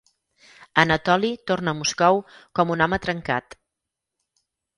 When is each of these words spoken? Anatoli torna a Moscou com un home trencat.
Anatoli 0.83 1.31
torna 1.49 1.73
a 1.75 1.79
Moscou 1.81 2.17
com 2.61 2.75
un 2.77 2.83
home 2.87 3.01
trencat. 3.05 3.61